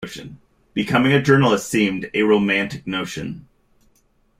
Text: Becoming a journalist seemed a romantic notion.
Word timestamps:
Becoming 0.73 1.11
a 1.13 1.21
journalist 1.21 1.69
seemed 1.69 2.09
a 2.15 2.23
romantic 2.23 2.87
notion. 2.87 3.47